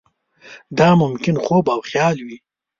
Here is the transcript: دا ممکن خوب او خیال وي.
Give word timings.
دا 0.77 0.89
ممکن 1.01 1.35
خوب 1.43 1.65
او 1.73 1.79
خیال 1.89 2.17
وي. 2.25 2.37